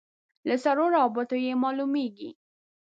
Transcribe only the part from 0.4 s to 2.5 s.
له سړو رابطو یې معلومېږي.